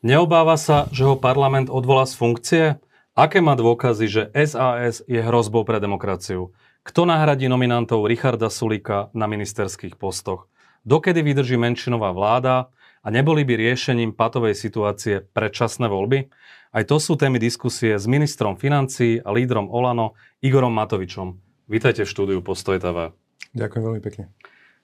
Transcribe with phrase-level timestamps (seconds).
[0.00, 2.64] Neobáva sa, že ho parlament odvolá z funkcie?
[3.12, 6.56] Aké má dôkazy, že SAS je hrozbou pre demokraciu?
[6.80, 10.48] Kto nahradí nominantov Richarda Sulika na ministerských postoch?
[10.88, 12.72] Dokedy vydrží menšinová vláda?
[13.04, 16.32] A neboli by riešením patovej situácie predčasné voľby?
[16.72, 21.36] Aj to sú témy diskusie s ministrom financí a lídrom Olano Igorom Matovičom.
[21.68, 23.12] Vítajte v štúdiu Postoj TV.
[23.52, 24.32] Ďakujem veľmi pekne.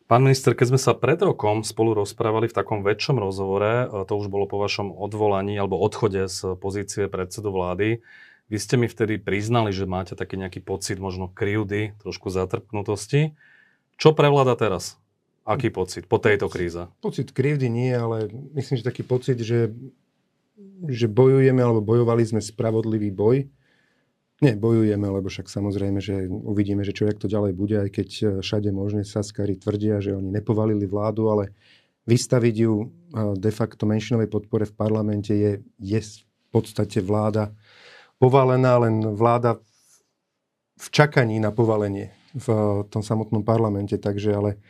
[0.07, 4.15] Pán minister, keď sme sa pred rokom spolu rozprávali v takom väčšom rozhovore, e, to
[4.15, 8.07] už bolo po vašom odvolaní alebo odchode z pozície predsedu vlády,
[8.47, 13.35] vy ste mi vtedy priznali, že máte taký nejaký pocit možno krivdy, trošku zatrpknutosti.
[13.99, 14.95] Čo prevláda teraz?
[15.43, 16.87] Aký pocit po tejto kríze?
[17.03, 19.75] Pocit krivdy nie, ale myslím, že taký pocit, že,
[20.87, 23.51] že bojujeme alebo bojovali sme spravodlivý boj
[24.37, 28.09] nie, bojujeme, lebo však samozrejme, že uvidíme, že čo jak to ďalej bude, aj keď
[28.21, 31.45] e, všade možne Saskari tvrdia, že oni nepovalili vládu, ale
[32.05, 32.87] vystaviť ju e,
[33.41, 37.57] de facto menšinovej podpore v parlamente je, je v podstate vláda
[38.21, 39.57] povalená, len vláda
[40.77, 42.57] v čakaní na povalenie v e,
[42.93, 43.97] tom samotnom parlamente.
[43.97, 44.61] Takže ale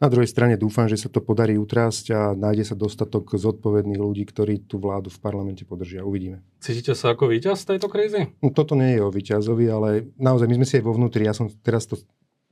[0.00, 4.24] na druhej strane dúfam, že sa to podarí utrásť a nájde sa dostatok zodpovedných ľudí,
[4.24, 6.00] ktorí tú vládu v parlamente podržia.
[6.00, 6.40] Uvidíme.
[6.58, 8.32] Cítite sa ako víťaz tejto krízy?
[8.40, 11.36] No, toto nie je o víťazovi, ale naozaj my sme si aj vo vnútri, ja
[11.36, 12.00] som teraz to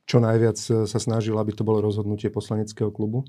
[0.08, 3.28] čo najviac sa snažil, aby to bolo rozhodnutie poslaneckého klubu.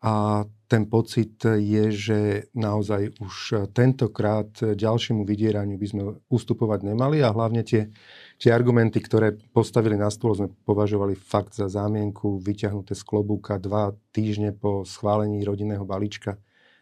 [0.00, 2.18] A ten pocit je, že
[2.56, 7.92] naozaj už tentokrát ďalšiemu vydieraniu by sme ustupovať nemali a hlavne tie
[8.40, 13.92] Tie argumenty, ktoré postavili na stôl, sme považovali fakt za zámienku vyťahnuté z klobúka dva
[14.16, 16.40] týždne po schválení rodinného balíčka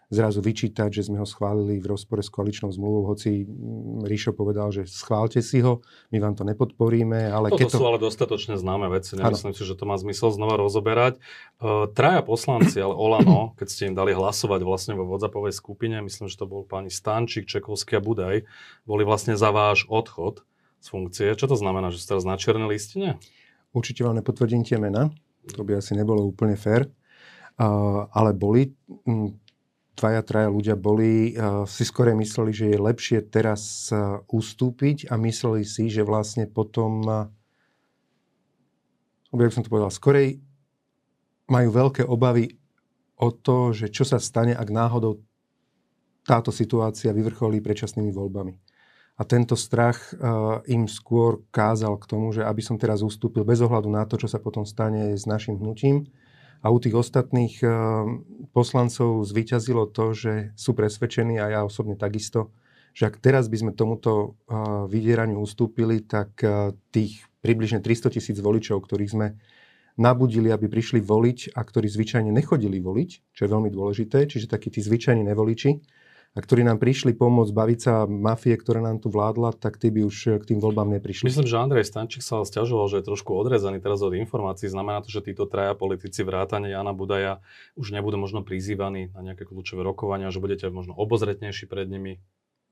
[0.08, 4.72] zrazu vyčítať, že sme ho schválili v rozpore s koaličnou zmluvou, hoci mm, Ríšo povedal,
[4.72, 7.28] že schválte si ho, my vám to nepodporíme.
[7.28, 7.76] Ale Toto keď to...
[7.76, 9.58] sú ale dostatočne známe veci, nemyslím ano.
[9.58, 11.20] si, že to má zmysel znova rozoberať.
[11.60, 16.32] Uh, traja poslanci, ale Olano, keď ste im dali hlasovať vlastne vo WhatsAppovej skupine, myslím,
[16.32, 18.48] že to bol pani Stančík, Čekovský a Budaj,
[18.88, 20.40] boli vlastne za váš odchod
[20.78, 21.34] z funkcie.
[21.34, 23.18] Čo to znamená, že ste teraz na čiernej listine?
[23.74, 25.12] Určite vám nepotvrdím tie mena,
[25.52, 26.88] to by asi nebolo úplne fér,
[28.14, 28.72] ale boli,
[29.98, 31.36] dvaja, traja ľudia boli,
[31.68, 33.92] si skore mysleli, že je lepšie teraz
[34.30, 37.28] ustúpiť a mysleli si, že vlastne potom, uh,
[39.52, 40.40] som to povedal, skorej
[41.48, 42.56] majú veľké obavy
[43.18, 45.20] o to, že čo sa stane, ak náhodou
[46.24, 48.67] táto situácia vyvrcholí predčasnými voľbami.
[49.18, 53.58] A tento strach uh, im skôr kázal k tomu, že aby som teraz ustúpil bez
[53.58, 56.06] ohľadu na to, čo sa potom stane s našim hnutím.
[56.62, 58.06] A u tých ostatných uh,
[58.54, 62.54] poslancov zvíťazilo to, že sú presvedčení a ja osobne takisto,
[62.94, 66.38] že ak teraz by sme tomuto uh, vydieraniu ustúpili, tak
[66.94, 69.34] tých približne 300 tisíc voličov, ktorých sme
[69.98, 74.70] nabudili, aby prišli voliť a ktorí zvyčajne nechodili voliť, čo je veľmi dôležité, čiže takí
[74.70, 75.82] tí zvyčajní nevoliči,
[76.36, 80.04] a ktorí nám prišli pomôcť baviť sa mafie, ktorá nám tu vládla, tak tí by
[80.06, 81.26] už k tým voľbám neprišli.
[81.26, 84.68] Myslím, že Andrej Stančík sa stiažoval, že je trošku odrezaný teraz od informácií.
[84.70, 87.40] Znamená to, že títo traja politici vrátane Jana Budaja
[87.74, 92.20] už nebudú možno prizývaní na nejaké kľúčové rokovania, že budete možno obozretnejší pred nimi?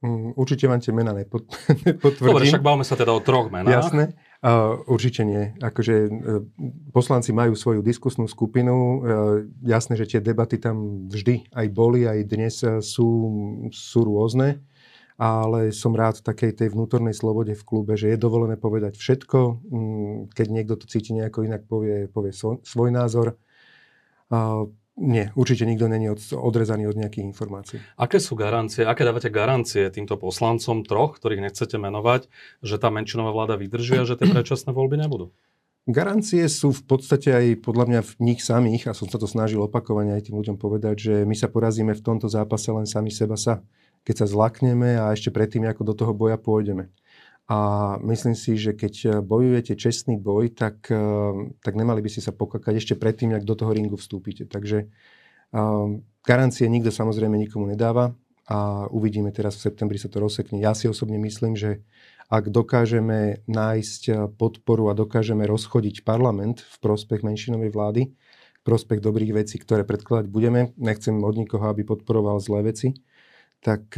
[0.05, 1.49] Mm, určite vám tie mena nepot-
[1.89, 2.29] nepotvrdím.
[2.29, 3.89] Dobre, však bavíme sa teda o troch menách.
[3.89, 4.05] Jasné.
[4.45, 5.57] Uh, určite nie.
[5.65, 6.45] Akože uh,
[6.93, 8.77] poslanci majú svoju diskusnú skupinu.
[8.77, 8.99] Uh,
[9.65, 13.09] jasné, že tie debaty tam vždy aj boli, aj dnes uh, sú,
[13.73, 14.61] sú rôzne.
[15.17, 19.39] Ale som rád takej tej vnútornej slobode v klube, že je dovolené povedať všetko.
[19.73, 23.41] Um, keď niekto to cíti nejako inak, povie, povie svoj, svoj názor.
[24.97, 27.79] Nie, určite nikto není od, odrezaný od nejakých informácií.
[28.01, 32.33] Aké sú garancie, aké dávate garancie týmto poslancom troch, ktorých nechcete menovať,
[32.65, 35.37] že tá menšinová vláda vydrží a že tie predčasné voľby nebudú?
[35.87, 39.63] Garancie sú v podstate aj podľa mňa v nich samých, a som sa to snažil
[39.69, 43.39] opakovane aj tým ľuďom povedať, že my sa porazíme v tomto zápase len sami seba
[43.39, 43.63] sa,
[44.03, 46.91] keď sa zlakneme a ešte predtým, ako do toho boja pôjdeme.
[47.47, 47.59] A
[48.03, 50.99] myslím si, že keď bojujete čestný boj, tak, eh,
[51.63, 54.51] tak nemali by ste sa pokakať ešte predtým, ak do toho ringu vstúpite.
[54.51, 54.91] Takže
[55.55, 58.19] um, garancie nikto samozrejme nikomu nedáva
[58.51, 60.59] a uvidíme teraz v septembri sa to rozsekne.
[60.59, 61.87] Ja si osobne myslím, že
[62.27, 68.03] ak dokážeme nájsť podporu a dokážeme rozchodiť parlament v prospech menšinovej vlády,
[68.59, 72.99] v prospech dobrých vecí, ktoré predkladať budeme, nechcem od nikoho, aby podporoval zlé veci,
[73.63, 73.95] tak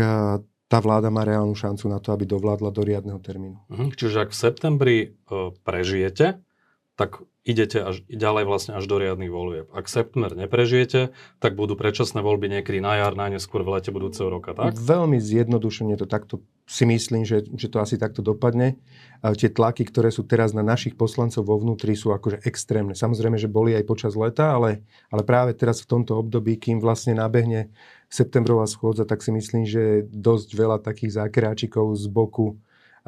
[0.69, 3.56] tá vláda má reálnu šancu na to, aby dovládla do riadneho termínu.
[3.73, 5.09] Mhm, čiže ak v septembri e,
[5.65, 6.44] prežijete,
[6.93, 9.67] tak idete až ďalej vlastne až do riadnych volieb.
[9.73, 14.53] Ak september neprežijete, tak budú predčasné voľby niekedy na jar, najneskôr v lete budúceho roka,
[14.53, 14.77] tak?
[14.77, 18.77] Veľmi zjednodušene to takto si myslím, že, že to asi takto dopadne.
[19.25, 22.93] A tie tlaky, ktoré sú teraz na našich poslancov vo vnútri, sú akože extrémne.
[22.93, 27.17] Samozrejme, že boli aj počas leta, ale, ale práve teraz v tomto období, kým vlastne
[27.17, 27.73] nabehne
[28.12, 32.61] septembrová schôdza, tak si myslím, že dosť veľa takých zákeráčikov z boku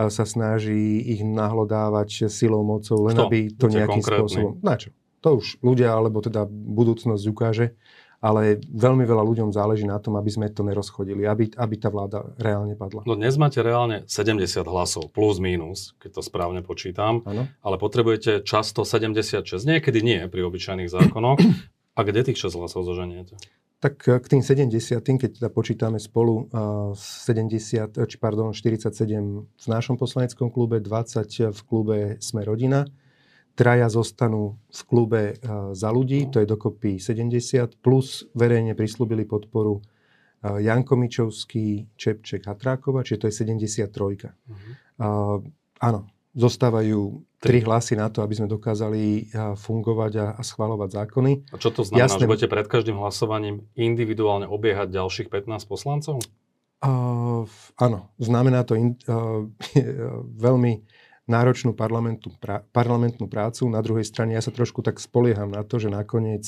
[0.08, 3.26] sa snaží ich nahlodávať silou, mocou, len Kto?
[3.28, 4.20] aby to Buďte nejakým konkrétny.
[4.24, 4.52] spôsobom...
[4.64, 4.94] Na čo?
[5.20, 7.76] To už ľudia, alebo teda budúcnosť ukáže,
[8.20, 12.24] ale veľmi veľa ľuďom záleží na tom, aby sme to nerozchodili, aby, aby tá vláda
[12.36, 13.04] reálne padla.
[13.08, 17.48] No dnes máte reálne 70 hlasov, plus mínus, keď to správne počítam, ano.
[17.64, 21.40] ale potrebujete často 76, niekedy nie pri obyčajných zákonoch.
[21.98, 23.36] A kde tých 6 hlasov zoženiete?
[23.80, 28.92] Tak k tým 70, keď teda počítame spolu 70, či pardon, 47
[29.40, 32.84] v našom poslaneckom klube, 20 v klube Sme rodina,
[33.56, 35.22] traja zostanú v klube
[35.72, 39.80] za ľudí, to je dokopy 70, plus verejne prislúbili podporu
[40.44, 43.88] Janko Mičovský, Čepček, Hatrákova, čiže to je 73.
[43.88, 44.72] Uh-huh.
[45.00, 45.36] Uh,
[45.80, 51.32] áno, zostávajú tri hlasy na to, aby sme dokázali fungovať a, a schvalovať zákony.
[51.50, 56.22] A čo to znamená, Jasne, že budete pred každým hlasovaním individuálne obiehať ďalších 15 poslancov?
[56.80, 57.44] Uh,
[57.76, 59.44] áno, znamená to in, uh,
[60.46, 60.86] veľmi
[61.30, 63.66] náročnú parlamentnú, pra, parlamentnú prácu.
[63.70, 66.42] Na druhej strane ja sa trošku tak spolieham na to, že nakoniec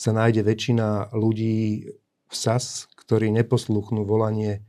[0.00, 1.92] sa nájde väčšina ľudí
[2.30, 4.64] v SAS, ktorí neposluchnú volanie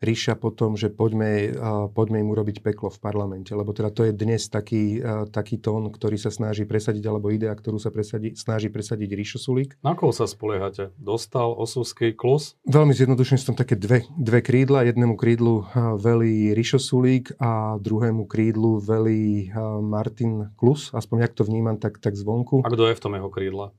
[0.00, 1.56] ríša potom, že poďme,
[1.92, 3.52] poďme im urobiť peklo v parlamente.
[3.56, 5.00] Lebo teda to je dnes taký,
[5.32, 9.80] taký tón, ktorý sa snaží presadiť, alebo idea, ktorú sa presadi, snaží presadiť Ríšo Sulík.
[9.80, 10.92] Na koho sa spoliehate?
[11.00, 12.54] Dostal Osúsky klus?
[12.68, 14.84] Veľmi zjednodušene sú tam také dve, dve krídla.
[14.84, 15.64] Jednému krídlu
[15.96, 19.48] velí Ríšo Sulík a druhému krídlu velí
[19.80, 20.92] Martin Klus.
[20.92, 22.62] Aspoň jak to vnímam, tak, tak zvonku.
[22.62, 23.72] A kto je v tom jeho krídle?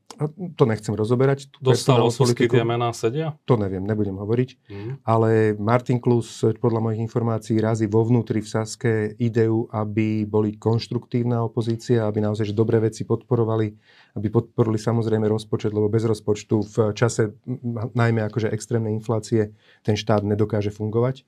[0.57, 1.53] To nechcem rozoberať.
[1.61, 3.37] Dostal Osúsky tie mená sedia?
[3.45, 4.49] To neviem, nebudem hovoriť.
[4.65, 4.91] Mm.
[5.05, 11.43] Ale Martin Cyklus podľa mojich informácií razí vo vnútri v Saske ideu, aby boli konštruktívna
[11.43, 13.75] opozícia, aby naozaj že dobré veci podporovali,
[14.15, 17.35] aby podporili samozrejme rozpočet, lebo bez rozpočtu v čase
[17.91, 19.51] najmä akože extrémnej inflácie
[19.83, 21.27] ten štát nedokáže fungovať.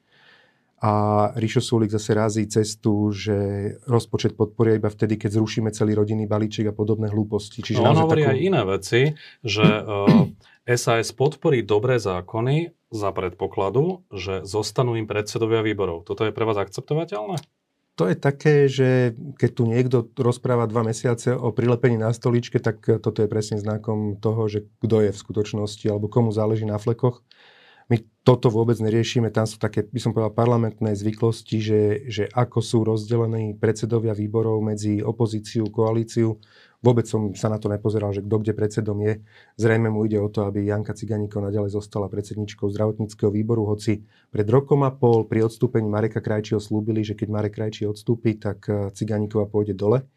[0.79, 0.91] A
[1.35, 3.35] Ríšo Sulik zase razí cestu, že
[3.83, 7.59] rozpočet podporia iba vtedy, keď zrušíme celý rodinný balíček a podobné hlúposti.
[7.67, 8.31] Čiže no, on hovorí takú...
[8.31, 9.01] aj iné veci,
[9.43, 10.23] že uh,
[10.71, 16.05] SAS podporí dobré zákony za predpokladu, že zostanú im predsedovia výborov.
[16.05, 17.37] Toto je pre vás akceptovateľné?
[17.99, 22.79] To je také, že keď tu niekto rozpráva dva mesiace o prilepení na stoličke, tak
[23.03, 27.19] toto je presne znakom toho, že kto je v skutočnosti alebo komu záleží na flekoch.
[27.89, 32.61] My toto vôbec neriešime, tam sú také, by som povedal, parlamentné zvyklosti, že, že ako
[32.61, 36.37] sú rozdelení predsedovia výborov medzi opozíciu, koalíciu.
[36.79, 39.19] Vôbec som sa na to nepozeral, že kto kde predsedom je.
[39.59, 44.47] Zrejme mu ide o to, aby Janka Ciganíko naďalej zostala predsedničkou zdravotníckého výboru, hoci pred
[44.47, 48.95] rokom a pol pri odstúpení Mareka Krajčího slúbili, že keď Marek Krajčí odstúpi, tak eh,
[48.95, 50.07] Ciganíková pôjde dole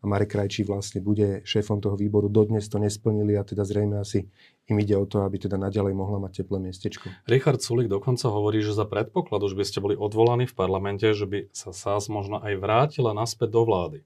[0.00, 2.32] a Marek Krajčí vlastne bude šéfom toho výboru.
[2.32, 4.28] Dodnes to nesplnili a teda zrejme asi
[4.68, 7.12] im ide o to, aby teda naďalej mohla mať teplé miestečko.
[7.28, 11.28] Richard Sulik dokonca hovorí, že za predpokladu, že by ste boli odvolaní v parlamente, že
[11.28, 13.98] by sa SAS možno aj vrátila naspäť do vlády.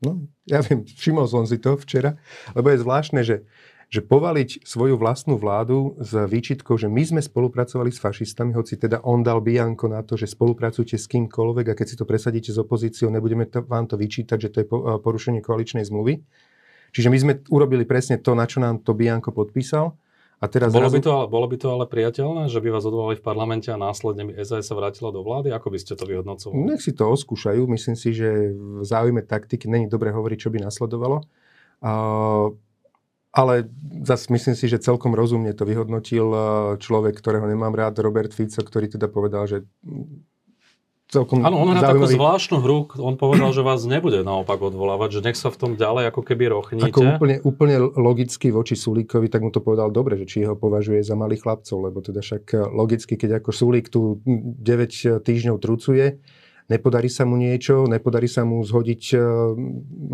[0.00, 2.16] No, ja viem, všimol som si to včera,
[2.56, 3.44] lebo je zvláštne, že
[3.90, 9.02] že povaliť svoju vlastnú vládu s výčitkou, že my sme spolupracovali s fašistami, hoci teda
[9.02, 12.58] on dal bianko na to, že spolupracujete s kýmkoľvek a keď si to presadíte s
[12.62, 14.66] opozíciou, nebudeme to, vám to vyčítať, že to je
[15.02, 16.22] porušenie koaličnej zmluvy.
[16.94, 19.98] Čiže my sme urobili presne to, na čo nám to bianko podpísal.
[20.40, 20.96] A teraz bolo, zrazu...
[20.96, 24.32] by to, bolo by to ale priateľné, že by vás odvolali v parlamente a následne
[24.32, 25.52] by SAS sa vrátila do vlády?
[25.52, 26.64] Ako by ste to vyhodnocovali?
[26.64, 27.68] Nech si to oskúšajú.
[27.68, 31.20] Myslím si, že v záujme taktiky není dobre hovoriť, čo by nasledovalo.
[31.84, 32.56] Uh,
[33.30, 33.70] ale
[34.02, 36.42] zase myslím si, že celkom rozumne to vyhodnotil eh,
[36.82, 39.62] človek, ktorého nemám rád, Robert Fico, ktorý teda povedal, že
[41.10, 42.86] celkom Áno, on hrá takú zvláštnu hru.
[43.02, 46.44] On povedal, že vás nebude naopak odvolávať, že nech sa v tom ďalej ako keby
[46.48, 46.86] rochnite.
[46.86, 51.02] Ako úplne, úplne logicky voči Sulíkovi, tak mu to povedal dobre, že či ho považuje
[51.02, 56.22] za malých chlapcov, lebo teda však logicky, keď ako Sulík tu 9 týždňov trucuje,
[56.70, 59.18] nepodarí sa mu niečo, nepodarí sa mu zhodiť e,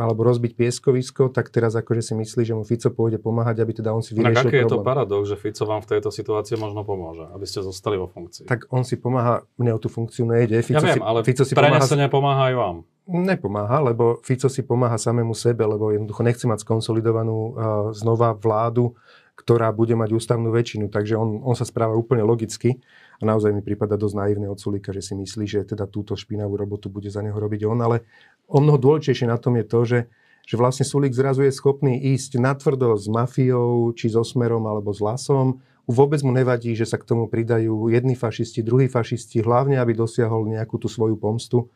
[0.00, 3.92] alebo rozbiť pieskovisko, tak teraz akože si myslí, že mu Fico pôjde pomáhať, aby teda
[3.92, 6.80] on si vyriešil tak aký je to paradox, že Fico vám v tejto situácii možno
[6.88, 8.48] pomôže, aby ste zostali vo funkcii?
[8.48, 10.64] Tak on si pomáha, mne o tú funkciu nejde.
[10.64, 12.76] Fico ja viem, si, ale Fico si prenesenie pomáha aj vám.
[13.06, 17.52] Nepomáha, lebo Fico si pomáha samému sebe, lebo jednoducho nechce mať skonsolidovanú uh,
[17.94, 18.98] znova vládu,
[19.36, 20.88] ktorá bude mať ústavnú väčšinu.
[20.90, 22.80] Takže on, on sa správa úplne logicky
[23.16, 26.56] a naozaj mi prípada dosť naivné od Sulíka, že si myslí, že teda túto špinavú
[26.56, 28.04] robotu bude za neho robiť on, ale
[28.48, 29.98] o mnoho dôležitejšie na tom je to, že
[30.46, 35.02] že vlastne Sulík zrazu je schopný ísť natvrdo s mafiou, či so Smerom, alebo s
[35.02, 35.58] Lasom.
[35.90, 40.46] Vôbec mu nevadí, že sa k tomu pridajú jedni fašisti, druhí fašisti, hlavne aby dosiahol
[40.46, 41.66] nejakú tú svoju pomstu.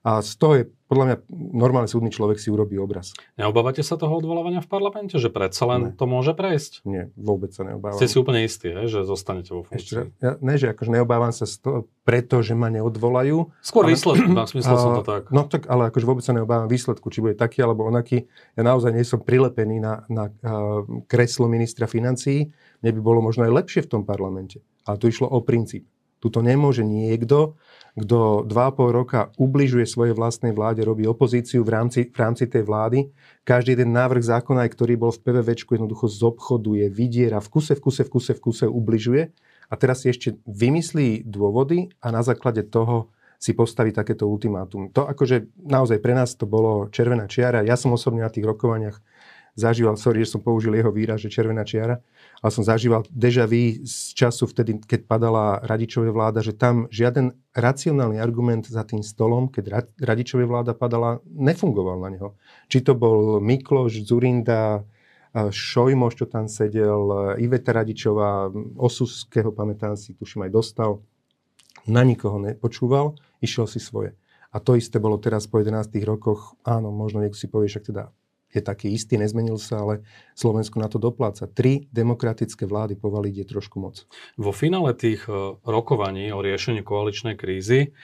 [0.00, 1.16] A z toho je, podľa mňa,
[1.52, 3.12] normálny súdny človek si urobí obraz.
[3.36, 5.20] Neobávate sa toho odvolávania v parlamente?
[5.20, 5.90] Že predsa len ne.
[5.92, 6.88] to môže prejsť?
[6.88, 8.00] Nie, vôbec sa neobávam.
[8.00, 9.76] Ste si úplne istí, he, že zostanete vo funkcii?
[9.76, 13.52] Ešte, ja, ne, že akože neobávam sa z toho, preto, že ma neodvolajú.
[13.60, 15.28] Skôr ale, výsledku, smyslel som to tak.
[15.28, 18.24] No tak, ale akože vôbec sa neobávam výsledku, či bude taký alebo onaký.
[18.56, 20.80] Ja naozaj nie som prilepený na, na uh,
[21.12, 22.48] kreslo ministra financií.
[22.80, 24.64] Mne by bolo možno aj lepšie v tom parlamente.
[24.88, 25.84] Ale tu išlo o princíp.
[26.20, 27.56] Tuto nemôže niekto
[27.98, 33.10] kto 2,5 roka ubližuje svojej vlastnej vláde, robí opozíciu v rámci, v rámci tej vlády.
[33.42, 38.02] Každý jeden návrh zákona, ktorý bol v PVVčku, jednoducho zobchoduje, vydiera, v kuse, v kuse,
[38.06, 39.22] v kuse, v kuse ubližuje.
[39.70, 44.92] A teraz si ešte vymyslí dôvody a na základe toho si postaví takéto ultimátum.
[44.92, 47.64] To akože naozaj pre nás to bolo červená čiara.
[47.64, 49.00] Ja som osobne na tých rokovaniach
[49.58, 52.02] zažíval, sorry, že som použil jeho výraz, že červená čiara,
[52.40, 57.36] ale som zažíval deja vu z času vtedy, keď padala Radičová vláda, že tam žiaden
[57.52, 62.28] racionálny argument za tým stolom, keď Radičová vláda padala, nefungoval na neho.
[62.70, 64.86] Či to bol Mikloš, Zurinda,
[65.34, 70.90] Šojmoš, čo tam sedel, Iveta Radičová, Osuského, pamätám si, tuším aj dostal.
[71.86, 74.18] Na nikoho nepočúval, išiel si svoje.
[74.50, 76.58] A to isté bolo teraz po 11 rokoch.
[76.66, 78.10] Áno, možno niekto si povie, však teda
[78.50, 80.02] je taký istý, nezmenil sa, ale
[80.34, 81.46] Slovensku na to dopláca.
[81.46, 84.04] Tri demokratické vlády povaliť je trošku moc.
[84.34, 87.94] Vo finále tých e, rokovaní o riešení koaličnej krízy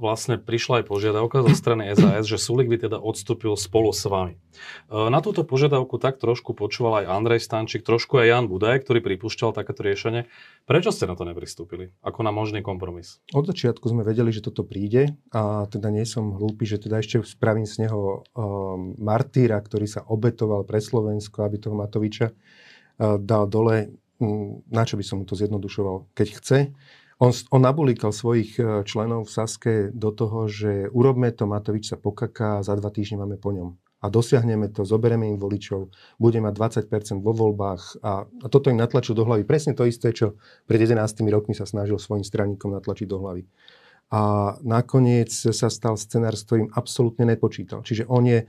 [0.00, 4.40] vlastne prišla aj požiadavka zo strany SAS, že Sulik by teda odstúpil spolu s vami.
[4.88, 9.52] Na túto požiadavku tak trošku počúval aj Andrej Stančík, trošku aj Jan Budaj, ktorý pripúšťal
[9.52, 10.32] takéto riešenie.
[10.64, 11.92] Prečo ste na to nepristúpili?
[12.00, 13.20] Ako na možný kompromis?
[13.36, 17.20] Od začiatku sme vedeli, že toto príde a teda nie som hlúpy, že teda ešte
[17.28, 23.44] spravím z neho um, martýra, ktorý sa obetoval pre Slovensko, aby toho Matoviča uh, dal
[23.44, 23.92] dole.
[24.16, 26.16] Um, na čo by som mu to zjednodušoval?
[26.16, 26.58] Keď chce,
[27.20, 32.00] on, on nabulíkal svojich e, členov v Saske do toho, že urobme to, Matovič sa
[32.00, 33.76] pokaká a za dva týždne máme po ňom.
[34.00, 36.56] A dosiahneme to, zoberieme im voličov, bude mať
[36.88, 39.44] 20% vo voľbách a, a toto im natlačil do hlavy.
[39.44, 40.96] Presne to isté, čo pred 11
[41.28, 43.44] rokmi sa snažil svojim straníkom natlačiť do hlavy.
[44.10, 47.84] A nakoniec sa stal scenár, s ktorým absolútne nepočítal.
[47.84, 48.48] Čiže on je,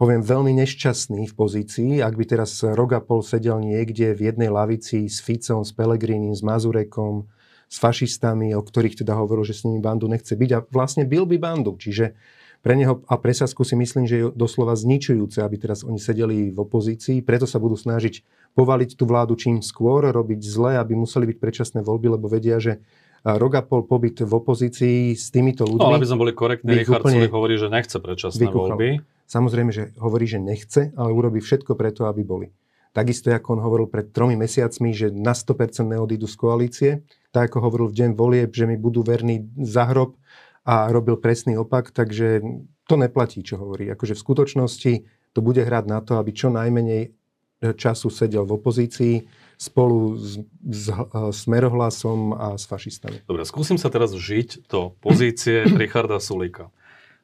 [0.00, 1.90] poviem, veľmi nešťastný v pozícii.
[2.00, 6.32] Ak by teraz rok a pol sedel niekde v jednej lavici s Ficom, s Pelegrinim,
[6.32, 7.28] s Mazurekom,
[7.70, 11.22] s fašistami, o ktorých teda hovoril, že s nimi bandu nechce byť a vlastne byl
[11.22, 11.78] by bandu.
[11.78, 12.18] Čiže
[12.60, 16.50] pre neho a pre Sasku si myslím, že je doslova zničujúce, aby teraz oni sedeli
[16.50, 18.26] v opozícii, preto sa budú snažiť
[18.58, 22.82] povaliť tú vládu čím skôr, robiť zle, aby museli byť predčasné voľby, lebo vedia, že
[23.24, 25.80] rok a pol pobyt v opozícii s týmito ľuďmi...
[25.80, 28.76] No, aby sme boli korektní, Richard úplne hovorí, že nechce predčasné vykuchal.
[28.76, 28.88] voľby.
[29.30, 32.48] Samozrejme, že hovorí, že nechce, ale urobí všetko preto, aby boli.
[32.90, 36.90] Takisto, ako on hovoril pred tromi mesiacmi, že na 100% neodídu z koalície,
[37.30, 40.18] tak ako hovoril v deň volieb, že mi budú verní za hrob
[40.66, 42.42] a robil presný opak, takže
[42.90, 43.86] to neplatí, čo hovorí.
[43.94, 44.92] Akože v skutočnosti
[45.30, 47.14] to bude hrať na to, aby čo najmenej
[47.60, 49.14] času sedel v opozícii
[49.60, 53.20] spolu s, s, s Merohlasom a s fašistami.
[53.28, 56.72] Dobre, skúsim sa teraz žiť do pozície Richarda Sulika.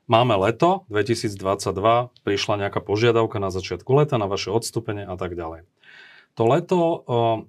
[0.06, 1.34] Máme leto 2022,
[2.22, 5.66] prišla nejaká požiadavka na začiatku leta na vaše odstúpenie a tak ďalej.
[6.38, 6.78] To leto,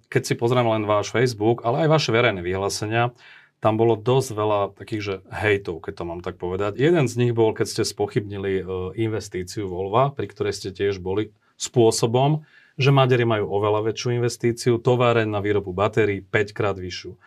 [0.09, 3.13] keď si pozriem len váš Facebook, ale aj vaše verejné vyhlásenia,
[3.61, 6.81] tam bolo dosť veľa takých, že hejtov, keď to mám tak povedať.
[6.81, 8.65] Jeden z nich bol, keď ste spochybnili
[8.97, 11.29] investíciu Volva, pri ktorej ste tiež boli
[11.61, 12.41] spôsobom,
[12.77, 17.17] že Maďari majú oveľa väčšiu investíciu, továreň na výrobu batérií 5 krát vyššiu.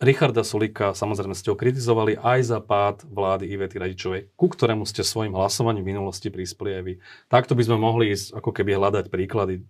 [0.00, 5.04] Richarda Solika samozrejme ste ho kritizovali aj za pád vlády Ivety Radičovej, ku ktorému ste
[5.04, 6.94] svojim hlasovaním v minulosti prispeli aj vy.
[7.28, 9.62] Takto by sme mohli ísť ako keby hľadať príklady e,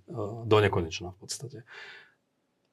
[0.46, 1.58] do nekonečna v podstate.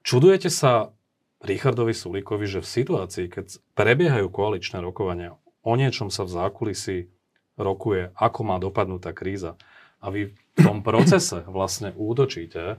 [0.06, 0.94] Čudujete sa
[1.42, 5.34] Richardovi Sulikovi, že v situácii, keď prebiehajú koaličné rokovania,
[5.66, 7.10] o niečom sa v zákulisí
[7.58, 9.58] rokuje, ako má dopadnúť tá kríza
[9.98, 12.78] a vy v tom procese vlastne útočíte,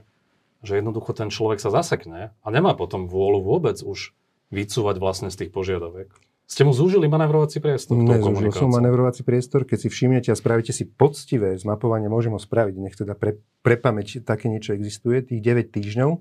[0.63, 4.15] že jednoducho ten človek sa zasekne a nemá potom vôľu vôbec už
[4.49, 6.09] vycúvať vlastne z tých požiadaviek.
[6.49, 7.93] Ste mu zúžili manevrovací priestor?
[7.93, 9.69] Nezúžil som manevrovací priestor.
[9.69, 13.77] Keď si všimnete a spravíte si poctivé zmapovanie, môžem ho spraviť, nech teda pre, pre
[13.77, 16.11] pamäť také niečo existuje, tých 9 týždňov.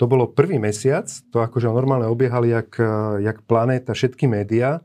[0.00, 2.80] To bolo prvý mesiac, to akože normálne obiehali jak,
[3.20, 4.80] jak planéta všetky médiá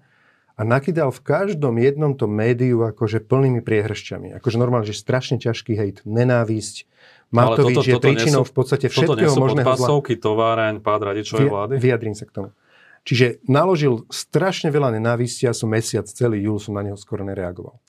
[0.59, 4.35] a nakydal v každom jednom tom médiu akože plnými priehršťami.
[4.41, 6.91] Akože normálne, že strašne ťažký hejt, nenávisť,
[7.33, 9.87] Matovič toto, je príčinou sú, v podstate všetkého možného zla.
[9.89, 11.73] Toto továreň, pád radičovej vlády?
[11.81, 12.49] Vyjadrím sa k tomu.
[13.03, 17.79] Čiže naložil strašne veľa nenávisti a som mesiac, celý júl som na neho skoro nereagoval.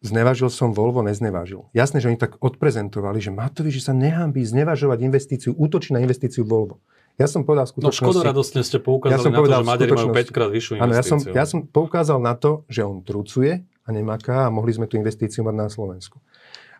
[0.00, 1.68] Znevažil som Volvo, neznevažil.
[1.76, 6.46] Jasné, že oni tak odprezentovali, že Matovič, že sa nehambí znevažovať investíciu, útočí na investíciu
[6.46, 6.80] Volvo.
[7.20, 8.00] Ja som povedal v skutočnosti...
[8.00, 10.72] No škoda radostne ste poukázali ja som na to, že Maďari majú 5 krát vyššiu
[10.72, 10.84] investíciu.
[10.88, 14.72] Áno, ja som, ja som poukázal na to, že on trucuje a nemaká a mohli
[14.72, 16.16] sme tú investíciu mať na Slovensku.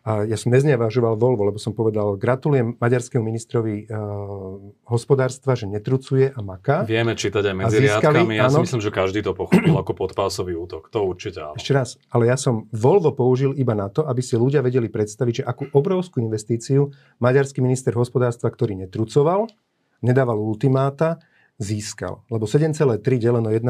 [0.00, 4.56] A ja som neznevažoval Volvo, lebo som povedal, gratulujem maďarskému ministrovi uh,
[4.88, 6.88] hospodárstva, že netrucuje a maká.
[6.88, 8.40] Vieme čítať aj medzi riadkami.
[8.40, 10.88] Ja áno, si myslím, že každý to pochopil ako podpásový útok.
[10.88, 11.60] To určite áno.
[11.60, 15.44] Ešte raz, ale ja som Volvo použil iba na to, aby si ľudia vedeli predstaviť,
[15.44, 16.88] že akú obrovskú investíciu
[17.20, 19.52] maďarský minister hospodárstva, ktorý netrucoval,
[20.00, 21.20] nedával ultimáta,
[21.60, 22.24] získal.
[22.32, 23.60] Lebo 7,3 deleno 1,2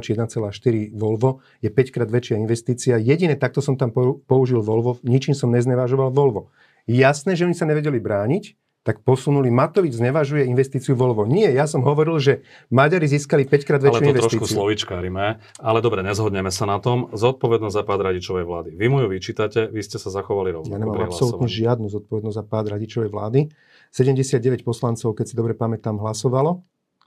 [0.00, 2.96] či 1,4 Volvo je 5 krát väčšia investícia.
[2.96, 3.92] Jediné takto som tam
[4.24, 6.48] použil Volvo, ničím som neznevážoval Volvo.
[6.88, 9.48] Jasné, že oni sa nevedeli brániť, tak posunuli.
[9.48, 11.24] Matovič znevažuje investíciu Volvo.
[11.24, 14.12] Nie, ja som hovoril, že Maďari získali 5 krát väčšiu investíciu.
[14.12, 14.40] Ale to investíciu.
[14.40, 15.24] trošku slovičkárime.
[15.56, 17.08] Ale dobre, nezhodneme sa na tom.
[17.16, 18.76] Zodpovednosť za pád radičovej vlády.
[18.76, 20.76] Vy mu ju vyčítate, vy ste sa zachovali rovnako.
[20.76, 23.40] Ja nemám absolútne žiadnu zodpovednosť za pád radičovej vlády.
[23.88, 26.60] 79 poslancov, keď si dobre pamätám, hlasovalo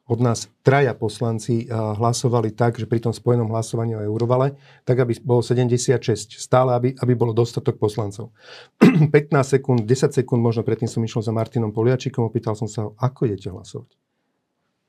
[0.07, 4.55] od nás traja poslanci hlasovali tak, že pri tom spojenom hlasovaní o eurovale,
[4.87, 8.31] tak aby bolo 76, stále, aby, aby bolo dostatok poslancov.
[9.11, 9.11] 15
[9.43, 13.51] sekúnd, 10 sekúnd, možno predtým som išiel za Martinom Poliačikom, opýtal som sa ako idete
[13.51, 13.91] hlasovať?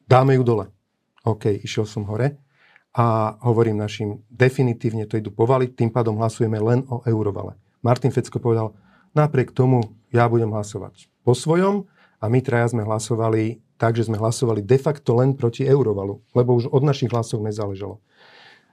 [0.07, 0.71] Dáme ju dole.
[1.27, 2.39] OK, išiel som hore
[2.95, 7.59] a hovorím našim, definitívne to idú povaliť, tým pádom hlasujeme len o eurovale.
[7.83, 8.73] Martin Fecko povedal,
[9.13, 9.83] napriek tomu
[10.15, 11.85] ja budem hlasovať po svojom
[12.19, 16.59] a my traja sme hlasovali tak, že sme hlasovali de facto len proti eurovalu, lebo
[16.59, 18.03] už od našich hlasov nezáležalo.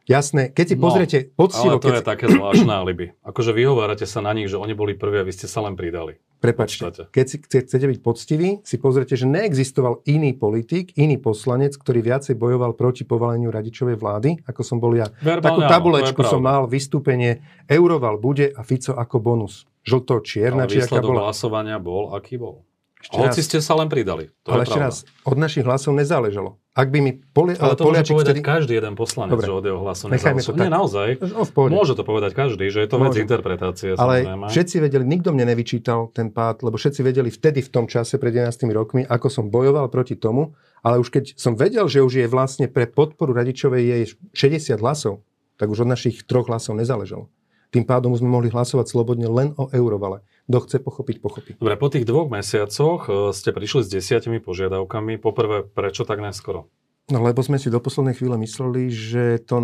[0.05, 1.77] Jasné, keď si no, pozriete poctivo...
[1.77, 1.97] Ale to keď...
[1.97, 3.17] je také zvláštne alibi.
[3.25, 6.21] Akože vyhovárate sa na nich, že oni boli prví a vy ste sa len pridali.
[6.45, 12.05] Prepačte, keď si chcete byť poctiví, si pozrite, že neexistoval iný politik, iný poslanec, ktorý
[12.05, 15.09] viacej bojoval proti povaleniu radičovej vlády, ako som bol ja.
[15.25, 19.65] Verbálne, Takú tabulečku áno, som mal, vystúpenie Euroval bude a Fico ako bonus.
[19.89, 21.33] Žlto-čierna, či aká bola.
[21.33, 22.61] hlasovania bol, aký bol?
[23.05, 24.33] Ešte Hoci raz, ste sa len pridali.
[24.49, 26.57] To ale ešte raz, od našich hlasov nezáležalo.
[26.73, 28.41] Ak by mi poli, ale to môže povedať vtedy...
[28.41, 29.45] každý jeden poslanec, Dobre.
[29.45, 30.55] že od jeho hlasu nezáležalo.
[30.57, 31.07] Nie, naozaj.
[31.21, 33.93] No, môže to povedať každý, že je to vec interpretácie.
[33.93, 34.45] Ale samozrejme.
[34.49, 38.33] všetci vedeli, nikto mne nevyčítal ten pád, lebo všetci vedeli vtedy v tom čase, pred
[38.33, 42.27] 11 rokmi, ako som bojoval proti tomu, ale už keď som vedel, že už je
[42.27, 43.95] vlastne pre podporu radičovej je
[44.33, 45.21] 60 hlasov,
[45.61, 47.29] tak už od našich troch hlasov nezáležalo.
[47.71, 50.23] Tým pádom sme mohli hlasovať slobodne len o eurovale.
[50.45, 51.51] Kto chce pochopiť, pochopí.
[51.57, 55.17] Dobre, po tých dvoch mesiacoch e, ste prišli s desiatimi požiadavkami.
[55.17, 56.69] Poprvé, prečo tak neskoro?
[57.05, 59.61] No lebo sme si do poslednej chvíle mysleli, že to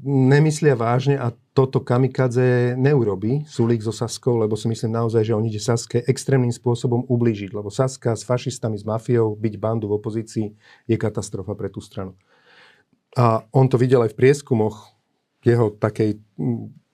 [0.00, 5.44] nemyslia vážne a toto kamikadze neurobi Sulík so Saskou, lebo si myslím naozaj, že on
[5.44, 10.46] ide Saske extrémnym spôsobom ublížiť, lebo Saska s fašistami, s mafiou, byť bandu v opozícii
[10.88, 12.16] je katastrofa pre tú stranu.
[13.20, 14.96] A on to videl aj v prieskumoch
[15.44, 16.24] jeho takej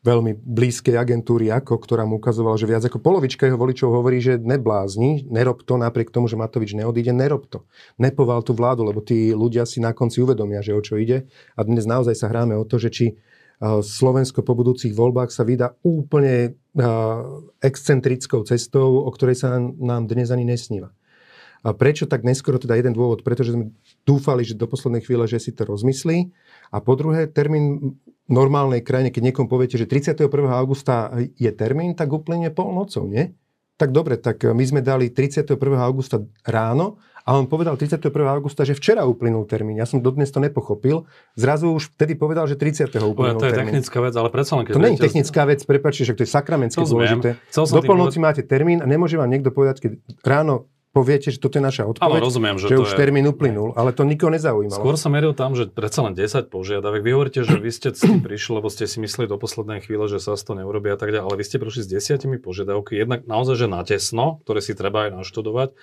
[0.06, 4.38] veľmi blízkej agentúry ako, ktorá mu ukazovala, že viac ako polovička jeho voličov hovorí, že
[4.38, 7.66] neblázni, nerob to napriek tomu, že Matovič neodíde, nerob to.
[7.98, 11.26] Nepoval tú vládu, lebo tí ľudia si na konci uvedomia, že o čo ide.
[11.58, 13.06] A dnes naozaj sa hráme o to, že či
[13.82, 16.60] Slovensko po budúcich voľbách sa vydá úplne
[17.64, 20.92] excentrickou cestou, o ktorej sa nám dnes ani nesníva.
[21.64, 22.60] A prečo tak neskoro?
[22.60, 26.30] Teda jeden dôvod, pretože sme dúfali, že do poslednej chvíle, že si to rozmyslí.
[26.70, 30.26] A po druhé, termín normálnej krajine, keď niekomu poviete, že 31.
[30.50, 33.34] augusta je termín, tak úplne polnocou, nie?
[33.76, 35.52] Tak dobre, tak my sme dali 31.
[35.76, 36.96] augusta ráno
[37.28, 38.08] a on povedal 31.
[38.24, 39.76] augusta, že včera uplynul termín.
[39.76, 41.04] Ja som dodnes to nepochopil.
[41.36, 42.88] Zrazu už vtedy povedal, že 30.
[43.02, 43.74] uplynul To je termín.
[43.76, 46.30] technická vec, ale predsa len keď To nie je technická vec, prepáčte, že to je
[46.30, 47.36] sakramentské dôležité.
[47.52, 49.92] Do polnoci máte termín a nemôže vám niekto povedať, keď
[50.24, 52.98] ráno poviete, že toto je naša odpoveď, ale rozumiem, že, že to už je...
[52.98, 54.80] termín uplynul, ale to nikoho nezaujímalo.
[54.80, 57.04] Skôr som meril tam, že predsa len 10 požiadavek.
[57.04, 60.08] Vy hovoríte, že vy ste s tým prišli, lebo ste si mysleli do poslednej chvíle,
[60.08, 63.28] že sa to neurobí a tak ďalej, ale vy ste prišli s desiatimi požiadavky, jednak
[63.28, 65.76] naozaj, že natesno, ktoré si treba aj naštudovať,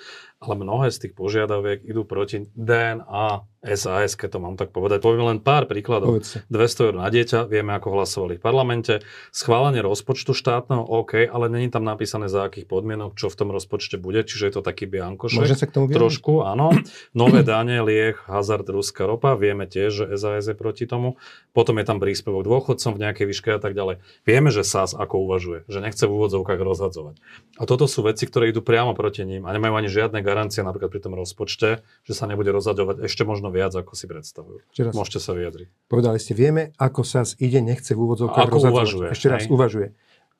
[0.43, 4.99] ale mnohé z tých požiadaviek idú proti DNA, SAS, keď to mám tak povedať.
[4.99, 6.19] Poviem len pár príkladov.
[6.19, 6.43] Povedz.
[6.51, 8.99] 200 eur na dieťa, vieme, ako hlasovali v parlamente.
[9.31, 13.95] Schválenie rozpočtu štátneho, OK, ale není tam napísané za akých podmienok, čo v tom rozpočte
[13.95, 15.39] bude, čiže je to taký biankošek.
[15.39, 16.75] Môžem sa k tomu Trošku, áno.
[17.15, 21.15] Nové dane, liek, hazard, ruská ropa, vieme tiež, že SAS je proti tomu.
[21.55, 24.03] Potom je tam príspevok dôchodcom v nejakej výške a tak ďalej.
[24.27, 27.15] Vieme, že SAS ako uvažuje, že nechce v úvodzovkách rozhadzovať.
[27.55, 30.89] A toto sú veci, ktoré idú priamo proti ním a nemajú ani žiadne garancie napríklad
[30.89, 34.65] pri tom rozpočte, že sa nebude rozhadzovať ešte možno viac, ako si predstavujú.
[34.65, 35.69] Raz, Môžete sa vyjadriť.
[35.85, 39.07] Povedali ste, vieme, ako sa ide, nechce v úvodzovkách uvažuje.
[39.13, 39.53] Ešte raz, hej?
[39.53, 39.87] uvažuje.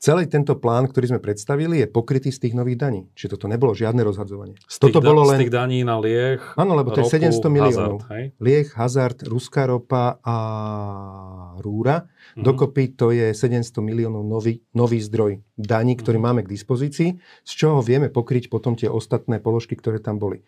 [0.02, 3.02] celý tento plán, ktorý sme predstavili, je pokrytý z tých nových daní.
[3.14, 4.58] Čiže toto nebolo žiadne rozhadzovanie.
[4.66, 5.40] Z toto bolo len...
[5.40, 7.98] z tých daní na lieh, Áno, lebo to je ropu, 700 miliónov.
[8.02, 8.24] Hazard, hej?
[8.42, 10.38] Lieh, hazard, ruská ropa a
[11.62, 12.10] rúra.
[12.36, 12.44] Mhm.
[12.44, 16.26] Dokopy to je 700 miliónov nový, nový zdroj daní, ktorý Mhm.
[16.26, 17.10] máme k dispozícii,
[17.46, 20.42] z čoho vieme pokryť potom tie ostatné položky, ktoré tam boli.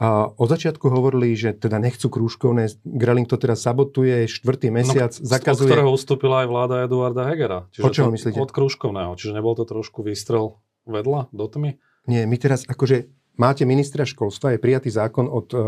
[0.00, 2.72] A od začiatku hovorili, že teda nechcú krúžkovné.
[2.88, 5.68] Greling to teraz sabotuje, štvrtý mesiac no, zakazuje.
[5.68, 7.68] Od ktorého ustúpila aj vláda Eduarda Hegera.
[7.68, 8.38] Čiže Od čoho to, myslíte?
[8.40, 9.12] Od krúžkovného.
[9.20, 10.56] Čiže nebol to trošku výstrel
[10.88, 11.76] vedľa, do tmy?
[12.08, 15.60] Nie, my teraz akože máte ministra školstva, je prijatý zákon od uh,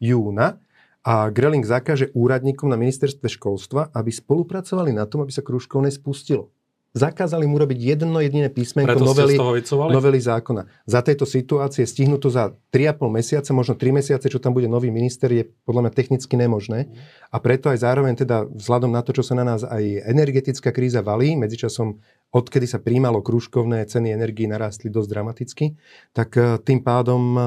[0.00, 0.64] júna
[1.04, 6.48] a Greling zakáže úradníkom na ministerstve školstva, aby spolupracovali na tom, aby sa krúžkovné spustilo.
[6.94, 9.34] Zakázali mu robiť jedno jediné písmenko Preto novely,
[9.66, 10.70] novely zákona.
[10.86, 14.94] Za tejto situácie stihnúť to za 3,5 mesiace, možno 3 mesiace, čo tam bude nový
[14.94, 16.94] minister, je podľa mňa technicky nemožné.
[17.34, 21.02] A preto aj zároveň teda vzhľadom na to, čo sa na nás aj energetická kríza
[21.02, 21.98] valí, medzičasom
[22.30, 25.74] odkedy sa príjmalo krúžkovné, ceny energii narástli dosť dramaticky,
[26.14, 27.46] tak eh, tým pádom eh,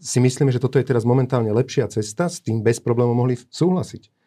[0.00, 4.17] si myslíme, že toto je teraz momentálne lepšia cesta, s tým bez problémov mohli súhlasiť.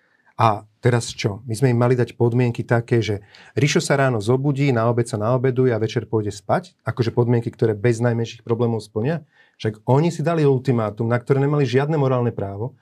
[0.41, 1.45] A teraz čo?
[1.45, 3.21] My sme im mali dať podmienky také, že
[3.53, 6.73] Rišo sa ráno zobudí, na obed sa naobeduje a večer pôjde spať?
[6.81, 9.21] Akože podmienky, ktoré bez najmenších problémov splnia?
[9.61, 12.73] Však oni si dali ultimátum, na ktoré nemali žiadne morálne právo.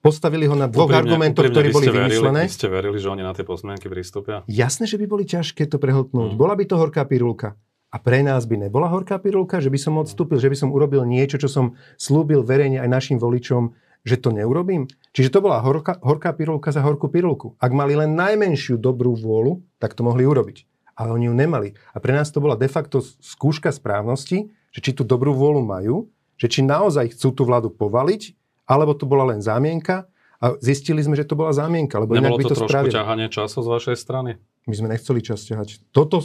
[0.00, 2.40] Postavili ho na dvoch Úprimne- argumentoch, úprimne ktorí boli verili, vymyslené.
[2.48, 4.40] Vy ste verili, že oni na tie podmienky pristúpia?
[4.48, 6.32] Jasné, že by boli ťažké to prehltnúť.
[6.32, 6.40] Mm.
[6.40, 7.56] Bola by to horká pirulka.
[7.92, 11.04] A pre nás by nebola horká pirulka, že by som odstúpil, že by som urobil
[11.04, 13.70] niečo, čo som slúbil verejne aj našim voličom,
[14.04, 14.86] že to neurobím.
[15.16, 17.56] Čiže to bola horká, horká pirulka za horkú pirulku.
[17.56, 20.68] Ak mali len najmenšiu dobrú vôľu, tak to mohli urobiť.
[20.94, 21.74] Ale oni ju nemali.
[21.90, 25.96] A pre nás to bola de facto skúška správnosti, že či tú dobrú vôľu majú,
[26.38, 28.36] že či naozaj chcú tú vládu povaliť,
[28.68, 30.06] alebo to bola len zámienka.
[30.44, 32.92] A zistili sme, že to bola zámienka, lebo inak Nebolo by to, to, trošku spravili.
[32.92, 34.30] ťahanie času z vašej strany?
[34.68, 35.80] My sme nechceli čas ťahať.
[35.88, 36.20] Toto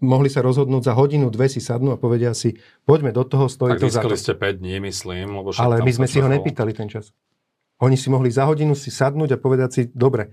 [0.00, 2.56] mohli sa rozhodnúť za hodinu, dve si sadnú a povedia si,
[2.88, 4.16] poďme do toho, stojí Tak to za to.
[4.16, 5.36] ste 5 dní, myslím.
[5.42, 7.12] Lebo Ale my sme si ho nepýtali ten čas.
[7.82, 10.32] Oni si mohli za hodinu si sadnúť a povedať si, dobre,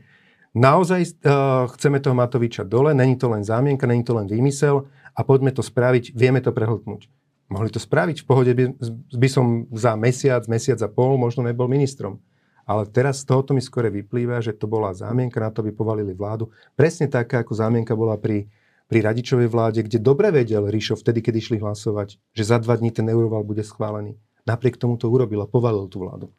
[0.54, 4.86] naozaj uh, chceme toho Matoviča dole, není to len zámienka, není to len výmysel
[5.18, 7.10] a poďme to spraviť, vieme to prehltnúť.
[7.50, 8.78] Mohli to spraviť, v pohode by,
[9.18, 12.22] by som za mesiac, mesiac a pol možno nebol ministrom.
[12.70, 16.14] Ale teraz z tohoto mi skore vyplýva, že to bola zámienka na to, aby povalili
[16.14, 16.54] vládu.
[16.78, 18.46] Presne taká, ako zámienka bola pri,
[18.90, 22.90] pri Radičovej vláde, kde dobre vedel Ríšo vtedy, keď išli hlasovať, že za dva dní
[22.90, 24.18] ten euroval bude schválený.
[24.50, 26.34] Napriek tomu to urobil a povalil tú vládu.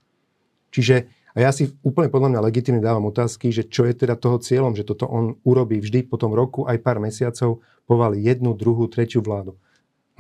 [0.75, 4.43] Čiže, a ja si úplne podľa mňa legitimne dávam otázky, že čo je teda toho
[4.43, 8.91] cieľom, že toto on urobí vždy po tom roku, aj pár mesiacov, povali jednu, druhú,
[8.91, 9.55] tretiu vládu.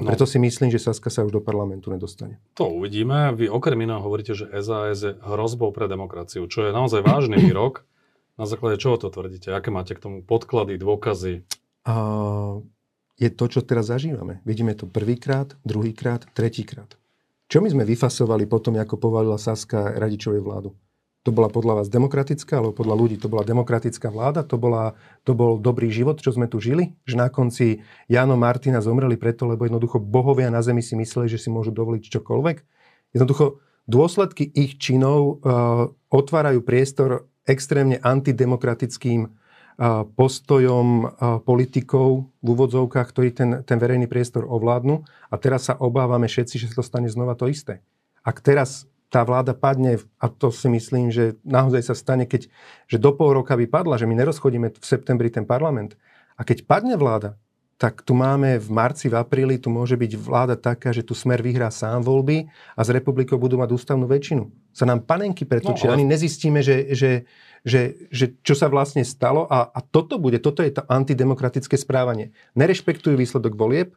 [0.00, 0.08] No.
[0.08, 2.40] preto si myslím, že Saska sa už do parlamentu nedostane.
[2.56, 3.36] To uvidíme.
[3.36, 7.84] Vy okrem iného hovoríte, že SAS je hrozbou pre demokraciu, čo je naozaj vážny výrok.
[8.40, 9.52] Na základe čoho to tvrdíte?
[9.52, 11.44] Aké máte k tomu podklady, dôkazy?
[13.20, 14.40] Je to, čo teraz zažívame.
[14.48, 16.96] Vidíme to prvýkrát, druhýkrát, tretíkrát.
[17.50, 20.70] Čo my sme vyfasovali potom, ako povalila Saska Radičovej vládu?
[21.28, 24.40] To bola podľa vás demokratická, alebo podľa ľudí to bola demokratická vláda?
[24.48, 26.96] To, bola, to bol dobrý život, čo sme tu žili?
[27.04, 31.36] Že na konci Jano Martina zomreli preto, lebo jednoducho bohovia na zemi si mysleli, že
[31.36, 32.56] si môžu dovoliť čokoľvek?
[33.12, 39.28] Jednoducho dôsledky ich činov uh, otvárajú priestor extrémne antidemokratickým
[40.12, 41.16] postojom
[41.48, 45.08] politikov v úvodzovkách, ktorí ten, ten verejný priestor ovládnu.
[45.32, 47.80] A teraz sa obávame všetci, že sa to stane znova to isté.
[48.20, 52.46] Ak teraz tá vláda padne, a to si myslím, že naozaj sa stane, keď,
[52.86, 55.96] že do pol roka by padla, že my nerozchodíme v septembri ten parlament.
[56.36, 57.40] A keď padne vláda,
[57.80, 61.40] tak tu máme v marci, v apríli, tu môže byť vláda taká, že tu smer
[61.40, 62.44] vyhrá sám voľby
[62.76, 64.52] a z republikou budú mať ústavnú väčšinu.
[64.68, 67.24] Sa nám panenky pretočia, No, ale- ani nezistíme, že, že,
[67.64, 72.36] že, že čo sa vlastne stalo a, a toto bude, toto je to antidemokratické správanie.
[72.52, 73.96] Nerešpektujú výsledok volieb,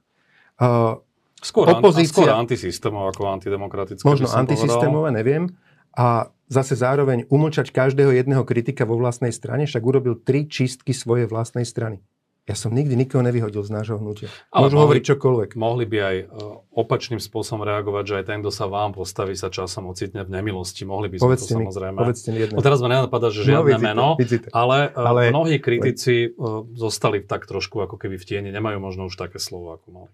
[0.63, 1.03] uh,
[1.43, 4.07] Skôr, Opozícia- skôr antisystémov ako antidemokratické.
[4.07, 5.51] možno antisystémové, neviem.
[5.91, 11.27] A zase zároveň umlčať každého jedného kritika vo vlastnej strane, však urobil tri čistky svojej
[11.27, 11.99] vlastnej strany.
[12.43, 14.27] Ja som nikdy nikoho nevyhodil z nášho hnutia.
[14.49, 15.49] Ale Môžu mohli- hovoriť čokoľvek.
[15.55, 16.25] Mohli by aj e,
[16.73, 20.83] opačným spôsobom reagovať, že aj ten, kto sa vám postaví, sa časom ocitne v nemilosti.
[20.83, 21.97] Mohli by sme Povedzte to mi, samozrejme.
[21.97, 22.55] povedzte mi jedno.
[22.55, 24.47] No teraz ma nenapadá, že No, žiadne vidíte, meno, vidíte.
[24.51, 29.07] ale, Ale- ale mnohí kritici uh, zostali tak trošku ako keby v tieni, nemajú možno
[29.07, 30.11] už také slovo, ako mali.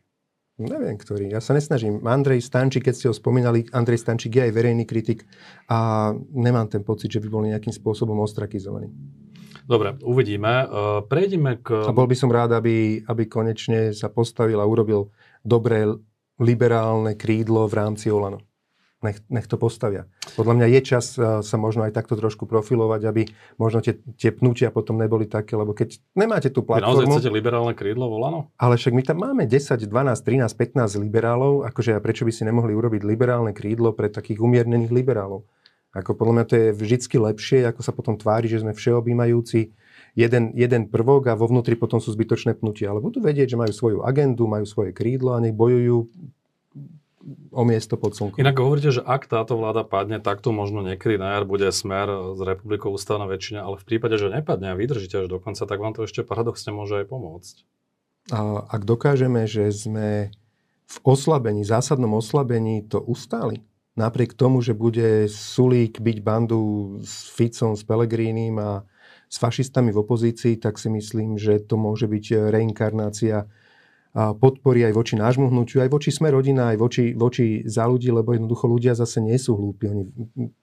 [0.59, 1.31] Neviem, ktorý.
[1.31, 2.03] Ja sa nesnažím.
[2.03, 5.23] Andrej Stančík, keď ste ho spomínali, Andrej Stančík je aj verejný kritik
[5.65, 8.91] a nemám ten pocit, že by bol nejakým spôsobom ostrakizovaný.
[9.69, 10.65] Dobre, uvidíme.
[10.65, 11.85] Uh, prejdime k...
[11.85, 15.13] A bol by som rád, aby, aby konečne sa postavil a urobil
[15.45, 15.85] dobré
[16.41, 18.41] liberálne krídlo v rámci Olano.
[19.05, 20.09] nech, nech to postavia.
[20.33, 23.29] Podľa mňa je čas uh, sa možno aj takto trošku profilovať, aby
[23.61, 27.05] možno tie, tie pnutia potom neboli také, lebo keď nemáte tú platformu...
[27.05, 28.49] Vy naozaj chcete liberálne krídlo volano?
[28.57, 32.41] Ale však my tam máme 10, 12, 13, 15 liberálov, akože a prečo by si
[32.41, 35.45] nemohli urobiť liberálne krídlo pre takých umiernených liberálov?
[35.89, 39.73] Ako podľa mňa to je vždycky lepšie, ako sa potom tvári, že sme všeobjímajúci
[40.13, 42.93] jeden, jeden prvok a vo vnútri potom sú zbytočné pnutia.
[42.93, 46.05] Ale budú vedieť, že majú svoju agendu, majú svoje krídlo a nech bojujú
[47.51, 48.39] o miesto pod slnkom.
[48.39, 52.37] Inak hovoríte, že ak táto vláda padne, tak to možno niekedy na jar bude smer
[52.37, 55.77] z republikou ústavná väčšina, ale v prípade, že nepadne a vydržíte až do konca, tak
[55.77, 57.55] vám to ešte paradoxne môže aj pomôcť.
[58.29, 60.29] A ak dokážeme, že sme
[60.89, 63.61] v oslabení, zásadnom oslabení to ustáli,
[63.99, 68.87] napriek tomu, že bude Sulík byť bandu s Ficom, s Pelegrínim a
[69.27, 73.45] s fašistami v opozícii, tak si myslím, že to môže byť reinkarnácia
[74.13, 78.33] podpory aj voči nášmu hnutiu, aj voči sme rodina, aj voči, voči za ľudí, lebo
[78.33, 79.85] jednoducho ľudia zase nie sú hlúpi.
[79.85, 80.03] Oni,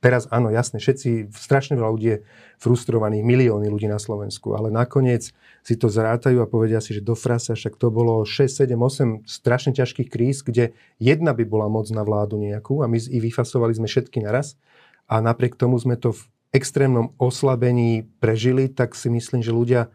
[0.02, 2.18] teraz áno, jasne, všetci, strašne veľa ľudí je
[2.58, 5.30] frustrovaných, milióny ľudí na Slovensku, ale nakoniec
[5.62, 9.30] si to zrátajú a povedia si, že do frasa, však to bolo 6, 7, 8
[9.30, 13.78] strašne ťažkých kríz, kde jedna by bola moc na vládu nejakú a my i vyfasovali
[13.78, 14.58] sme všetky naraz
[15.06, 19.86] a napriek tomu sme to v extrémnom oslabení prežili, tak si myslím, že ľudia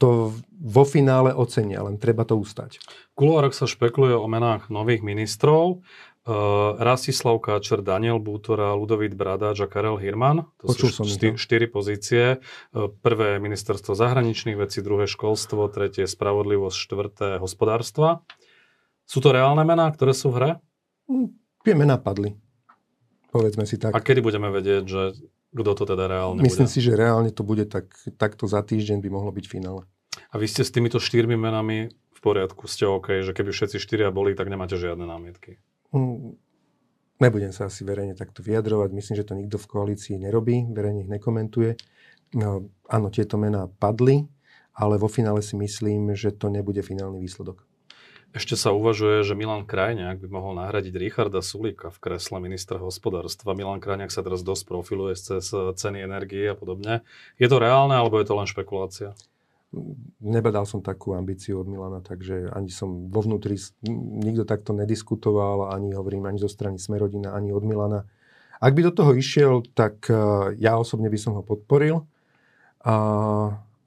[0.00, 2.80] to vo finále ocenia, len treba to ustať.
[2.80, 5.84] V kuloároch sa špekuluje o menách nových ministrov.
[6.20, 10.48] Uh, Rastislav Káčer, Daniel Bútora, Ludovít Bradáč a Karel Hirman.
[10.60, 12.40] To Počul sú šty- štyri pozície.
[12.72, 18.24] Uh, prvé ministerstvo zahraničných vecí, druhé školstvo, tretie spravodlivosť, štvrté hospodárstva.
[19.08, 20.50] Sú to reálne mená, ktoré sú v hre?
[21.08, 21.28] Hm,
[21.64, 22.36] tie mená padli.
[23.32, 23.96] Povedzme si tak.
[23.96, 25.02] A kedy budeme vedieť, že
[25.50, 26.74] kto to teda reálne Myslím bude?
[26.74, 29.82] si, že reálne to bude tak, takto za týždeň by mohlo byť finále.
[30.30, 34.14] A vy ste s týmito štyrmi menami v poriadku, ste OK, že keby všetci štyria
[34.14, 35.58] boli, tak nemáte žiadne námietky.
[35.90, 36.38] Hm,
[37.20, 38.96] Nebudem sa asi verejne takto vyjadrovať.
[38.96, 41.76] Myslím, že to nikto v koalícii nerobí, verejne ich nekomentuje.
[42.32, 44.24] No, áno, tieto mená padli,
[44.72, 47.68] ale vo finále si myslím, že to nebude finálny výsledok.
[48.30, 53.58] Ešte sa uvažuje, že Milan Krajňák by mohol nahradiť Richarda Sulika v kresle ministra hospodárstva.
[53.58, 57.02] Milan Krajňák sa teraz dosť profiluje cez ceny energie a podobne.
[57.42, 59.18] Je to reálne, alebo je to len špekulácia?
[60.22, 63.58] Nebadal som takú ambíciu od Milana, takže ani som vo vnútri
[64.22, 68.06] nikto takto nediskutoval, ani hovorím ani zo strany Smerodina, ani od Milana.
[68.62, 70.14] Ak by do toho išiel, tak eh,
[70.54, 72.06] ja osobne by som ho podporil,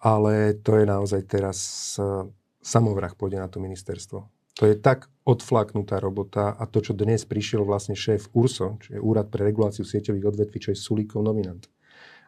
[0.04, 1.60] ale to je naozaj teraz
[1.96, 2.28] eh,
[2.64, 4.26] samovrah pôjde na to ministerstvo.
[4.54, 9.34] To je tak odflaknutá robota a to, čo dnes prišiel vlastne šéf URSO, čiže Úrad
[9.34, 11.66] pre reguláciu sieťových odvetví, čo je Sulíkov nominant.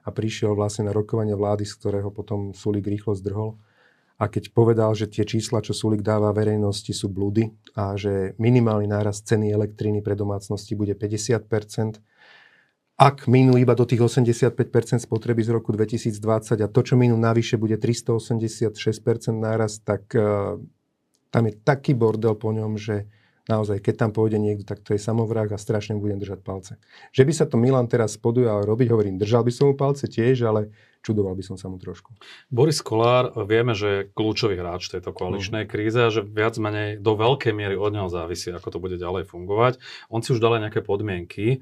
[0.06, 3.58] A prišiel vlastne na rokovanie vlády, z ktorého potom Sulík rýchlo zdrhol.
[4.18, 8.90] A keď povedal, že tie čísla, čo Sulík dáva verejnosti, sú blúdy a že minimálny
[8.90, 11.46] náraz ceny elektriny pre domácnosti bude 50
[12.96, 14.56] ak minú iba do tých 85%
[15.04, 18.72] spotreby z roku 2020 a to, čo minú navyše, bude 386%
[19.36, 20.56] náraz, tak uh,
[21.28, 23.12] tam je taký bordel po ňom, že
[23.52, 26.80] naozaj, keď tam pôjde niekto, tak to je samovrah a strašne budem držať palce.
[27.12, 30.48] Že by sa to Milan teraz podujal robiť, hovorím, držal by som mu palce tiež,
[30.48, 30.72] ale
[31.06, 32.18] čudoval by som sa mu trošku.
[32.50, 35.70] Boris Kolár, vieme, že je kľúčový hráč tejto koaličnej mm.
[35.70, 39.30] kríze a že viac menej do veľkej miery od neho závisí, ako to bude ďalej
[39.30, 39.78] fungovať.
[40.10, 41.58] On si už dal aj nejaké podmienky, e,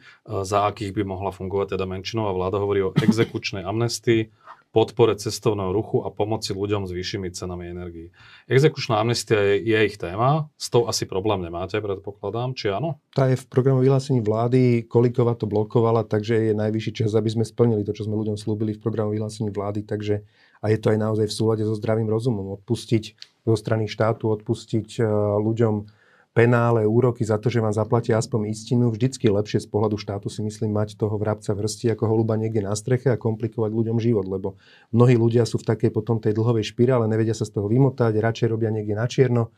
[0.48, 2.64] za akých by mohla fungovať teda menšinová vláda.
[2.64, 4.32] Hovorí o exekučnej amnestii,
[4.74, 8.10] podpore cestovného ruchu a pomoci ľuďom s vyššími cenami energií.
[8.50, 12.98] Exekučná amnestia je, je ich téma, s tou asi problém nemáte, predpokladám, či áno?
[13.14, 17.46] Tá je v programu vyhlásení vlády, Kolikova to blokovala, takže je najvyšší čas, aby sme
[17.46, 20.26] splnili to, čo sme ľuďom slúbili v programu vyhlásení vlády, takže
[20.64, 22.58] a je to aj naozaj v súlade so zdravým rozumom.
[22.58, 23.04] Odpustiť
[23.46, 25.06] zo strany štátu, odpustiť eh,
[25.38, 26.03] ľuďom
[26.34, 28.90] penále, úroky za to, že vám zaplatia aspoň istinu.
[28.90, 32.74] Vždycky lepšie z pohľadu štátu si myslím mať toho vrabca vrsti ako holuba niekde na
[32.74, 34.58] streche a komplikovať ľuďom život, lebo
[34.90, 38.48] mnohí ľudia sú v takej potom tej dlhovej špirále, nevedia sa z toho vymotať, radšej
[38.50, 39.54] robia niekde na čierno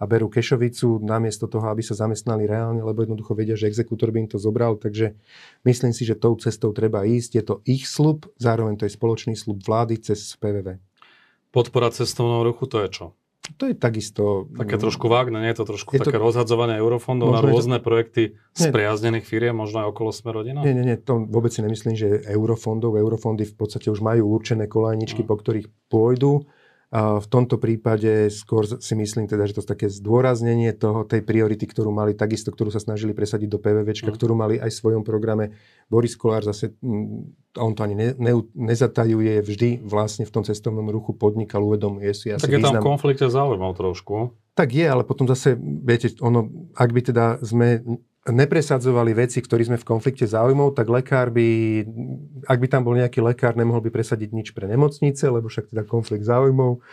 [0.00, 4.24] a berú kešovicu namiesto toho, aby sa zamestnali reálne, lebo jednoducho vedia, že exekútor by
[4.24, 4.80] im to zobral.
[4.80, 5.12] Takže
[5.68, 7.30] myslím si, že tou cestou treba ísť.
[7.36, 10.80] Je to ich slub, zároveň to je spoločný slub vlády cez PVV.
[11.52, 13.06] Podpora cestovného ruchu, to je čo?
[13.58, 14.46] To je takisto...
[14.54, 17.78] Také mm, trošku vágne, nie je to trošku je také to, rozhadzovanie eurofondov na rôzne
[17.80, 18.22] to, projekty
[18.54, 20.60] spriaznených firiem, možno aj okolo sme rodina?
[20.62, 22.94] Nie, nie, nie, to vôbec si nemyslím, že eurofondov.
[23.00, 25.28] Eurofondy v podstate už majú určené kolajničky, no.
[25.28, 26.46] po ktorých pôjdu.
[26.90, 31.94] V tomto prípade skôr si myslím teda, že to také zdôraznenie toho, tej priority, ktorú
[31.94, 34.16] mali, takisto, ktorú sa snažili presadiť do PVVčka, mm.
[34.18, 35.54] ktorú mali aj v svojom programe.
[35.86, 40.90] Boris Kolár zase, mm, on to ani ne, ne, nezatajuje, vždy vlastne v tom cestovnom
[40.90, 42.82] ruchu podnikal, uvedomuje si asi Tak je význam.
[42.82, 44.34] tam konflikte záujmov trošku.
[44.58, 47.86] Tak je, ale potom zase, viete, ono, ak by teda sme
[48.28, 51.48] nepresadzovali veci, ktorí sme v konflikte záujmov, tak lekár by,
[52.44, 55.88] ak by tam bol nejaký lekár, nemohol by presadiť nič pre nemocnice, lebo však teda
[55.88, 56.84] konflikt záujmov.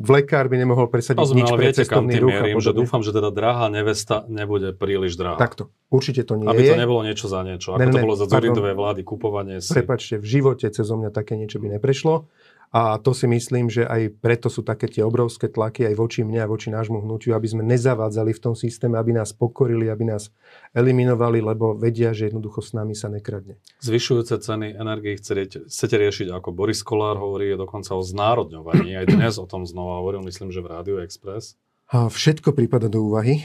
[0.00, 2.32] V lekár by nemohol presadiť Rozumiem, nič ale pre viete, kam cestovný tým ruch.
[2.40, 5.40] mierim, že dúfam, že teda drahá nevesta nebude príliš drahá.
[5.40, 5.72] Takto.
[5.88, 6.72] Určite to nie Aby je.
[6.72, 7.76] to nebolo niečo za niečo.
[7.76, 8.24] Ako Ne, to ne, bolo za.
[8.28, 9.72] Zurindovej vlády, kupovanie si.
[9.72, 12.28] Prepačte, v živote cez mňa také niečo by neprešlo.
[12.70, 16.46] A to si myslím, že aj preto sú také tie obrovské tlaky aj voči mne
[16.46, 20.30] a voči nášmu hnutiu, aby sme nezavádzali v tom systéme, aby nás pokorili, aby nás
[20.70, 23.58] eliminovali, lebo vedia, že jednoducho s nami sa nekradne.
[23.82, 28.94] Zvyšujúce ceny energii chcete, chcete riešiť, ako Boris Kolár hovorí, je dokonca o znárodňovaní.
[28.94, 31.58] Aj dnes o tom znova hovoril, myslím, že v Rádiu Express.
[31.90, 33.42] Všetko prípada do úvahy.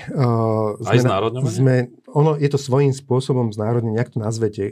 [0.86, 1.50] Aj znárodňovanie?
[1.50, 1.76] sme,
[2.14, 4.70] ono, je to svojím spôsobom znárodnenie, jak to nazvete.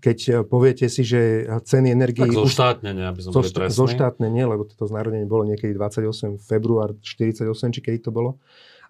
[0.00, 2.24] Keď poviete si, že ceny energii...
[2.24, 3.76] Tak zoštátnenie, aby boli Zošt- presní.
[3.76, 8.40] zoštátnenie, lebo toto znárodnenie bolo niekedy 28 február 48, či kedy to bolo.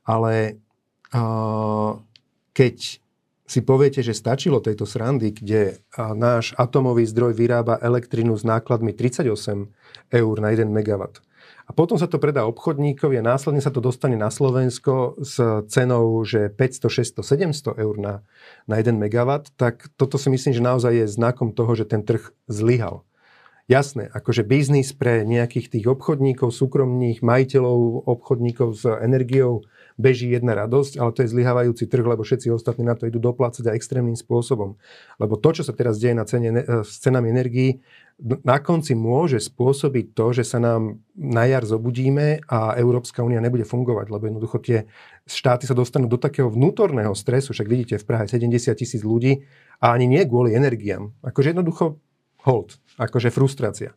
[0.07, 0.63] Ale
[2.55, 3.03] keď
[3.43, 5.83] si poviete, že stačilo tejto srandy, kde
[6.15, 9.27] náš atomový zdroj vyrába elektrinu s nákladmi 38
[10.15, 11.19] eur na 1 megawatt.
[11.67, 15.39] A potom sa to predá obchodníkovi a následne sa to dostane na Slovensko s
[15.71, 18.15] cenou, že 500, 600, 700 eur na,
[18.67, 22.35] na 1 megawatt, tak toto si myslím, že naozaj je znakom toho, že ten trh
[22.51, 23.07] zlyhal.
[23.71, 29.63] Jasné, akože biznis pre nejakých tých obchodníkov, súkromných majiteľov, obchodníkov s energiou
[30.01, 33.69] beží jedna radosť, ale to je zlyhávajúci trh, lebo všetci ostatní na to idú doplácať
[33.69, 34.77] aj extrémnym spôsobom.
[35.17, 37.81] Lebo to, čo sa teraz deje na cene, eh, s cenami energií,
[38.23, 43.67] na konci môže spôsobiť to, že sa nám na jar zobudíme a Európska únia nebude
[43.67, 44.79] fungovať, lebo jednoducho tie
[45.27, 49.43] štáty sa dostanú do takého vnútorného stresu, však vidíte v Prahe 70 tisíc ľudí
[49.83, 51.11] a ani nie kvôli energiám.
[51.25, 51.99] Akože jednoducho
[52.47, 53.97] hold, akože frustrácia.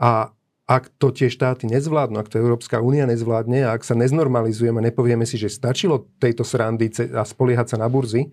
[0.00, 0.32] A
[0.68, 4.86] ak to tie štáty nezvládnu, ak to Európska únia nezvládne a ak sa neznormalizujeme a
[4.92, 8.28] nepovieme si, že stačilo tejto srandy a spoliehať sa na burzy,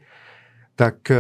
[0.76, 1.16] tak eh,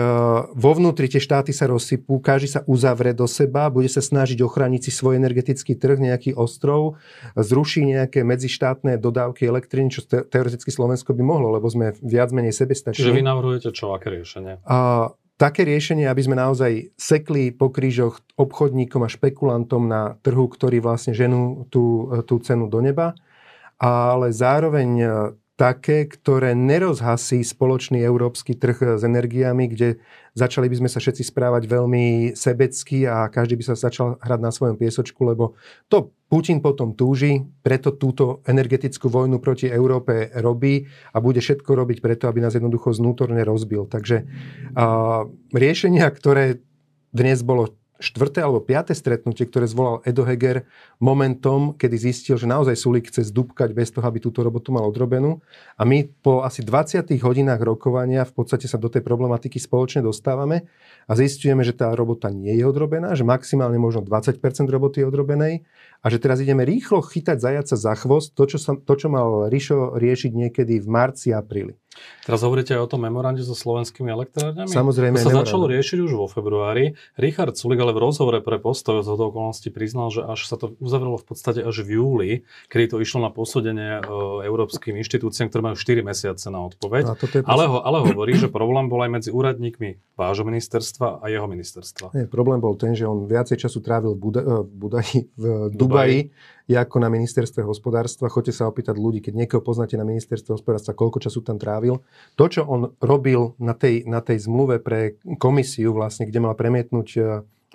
[0.51, 4.81] vo vnútri tie štáty sa rozsypú, každý sa uzavre do seba, bude sa snažiť ochrániť
[4.83, 6.99] si svoj energetický trh, nejaký ostrov,
[7.39, 12.51] zruší nejaké medzištátne dodávky elektriny, čo te- teoreticky Slovensko by mohlo, lebo sme viac menej
[12.51, 12.99] sebestační.
[12.99, 14.59] Čiže vy navrhujete čo, aké riešenie?
[14.67, 20.79] A také riešenie, aby sme naozaj sekli po krížoch obchodníkom a špekulantom na trhu, ktorí
[20.79, 23.15] vlastne ženú tú, tú cenu do neba,
[23.75, 24.89] ale zároveň
[25.55, 30.03] také, ktoré nerozhasí spoločný európsky trh s energiami, kde
[30.35, 34.51] začali by sme sa všetci správať veľmi sebecky a každý by sa začal hrať na
[34.51, 35.55] svojom piesočku, lebo
[35.87, 40.83] to Putin potom túži, preto túto energetickú vojnu proti Európe robí
[41.15, 43.87] a bude všetko robiť preto, aby nás jednoducho znútorne rozbil.
[43.87, 44.27] Takže
[44.75, 45.23] a,
[45.55, 46.59] riešenia, ktoré
[47.15, 50.67] dnes bolo štvrté alebo piaté stretnutie, ktoré zvolal Edo Heger
[50.99, 55.39] momentom, kedy zistil, že naozaj Sulik chce zdúbkať bez toho, aby túto robotu mal odrobenú.
[55.79, 60.67] A my po asi 20 hodinách rokovania v podstate sa do tej problematiky spoločne dostávame
[61.07, 65.53] a zistujeme, že tá robota nie je odrobená, že maximálne možno 20% roboty je odrobenej
[66.05, 69.49] a že teraz ideme rýchlo chytať zajaca za chvost, to, čo, sa, to, čo mal
[69.49, 71.73] Rišo riešiť niekedy v marci, apríli.
[72.25, 74.67] Teraz hovoríte aj o tom memorande so slovenskými elektrárňami?
[74.67, 75.47] Samozrejme, To sa memorandum.
[75.47, 76.97] začalo riešiť už vo februári.
[77.15, 81.15] Richard Sulik ale v rozhovore pre postoj z okolností priznal, že až sa to uzavrelo
[81.15, 82.31] v podstate až v júli,
[82.67, 84.11] kedy to išlo na posúdenie e,
[84.43, 87.15] európskym inštitúciám, ktoré majú 4 mesiace na odpoveď.
[87.47, 92.11] Ale, ho, ale hovorí, že problém bol aj medzi úradníkmi vášho ministerstva a jeho ministerstva.
[92.11, 95.43] Nie, problém bol ten, že on viacej času trávil v, Buda, eh, v, Budaji, v
[95.71, 95.94] Dubaji,
[96.73, 98.31] ako na ministerstve hospodárstva.
[98.33, 102.01] Choďte sa opýtať ľudí, keď niekoho poznáte na ministerstve hospodárstva, koľko času tam trávil.
[102.33, 107.09] To, čo on robil na tej, na tej zmluve pre komisiu, vlastne, kde mal premietnúť
[107.21, 107.23] eh,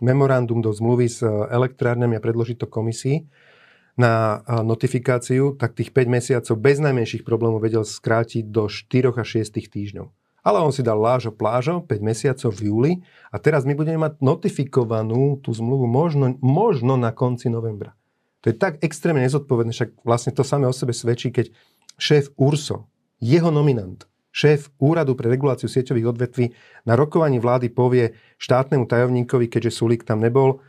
[0.02, 3.30] memorandum do zmluvy s eh, elektrárňami a predložiť to komisii
[3.94, 9.46] na eh, notifikáciu, tak tých 5 mesiacov bez najmenších problémov vedel skrátiť do 4 až
[9.46, 10.08] 6 týždňov.
[10.40, 12.92] Ale on si dal lážo plážo 5 mesiacov v júli
[13.28, 17.99] a teraz my budeme mať notifikovanú tú zmluvu možno, možno na konci novembra.
[18.40, 21.52] To je tak extrémne nezodpovedné, však vlastne to samé o sebe svedčí, keď
[22.00, 22.88] šéf URSO,
[23.20, 26.46] jeho nominant, šéf Úradu pre reguláciu sieťových odvetví
[26.88, 30.64] na rokovaní vlády povie štátnemu tajomníkovi, keďže Sulík tam nebol,